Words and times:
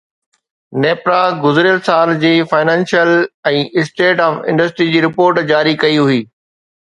نيپرا 0.85 1.19
گذريل 1.43 1.77
سال 1.89 2.11
جي 2.23 2.31
فنانشل 2.53 3.13
۽ 3.51 3.61
اسٽيٽ 3.83 4.25
آف 4.29 4.41
انڊسٽري 4.55 4.89
جي 4.97 5.05
رپورٽ 5.07 5.43
جاري 5.53 5.77
ڪئي 5.85 6.01
هئي 6.11 6.19